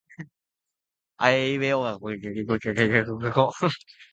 [1.17, 3.51] あえいうえおあおかけきくけこかこ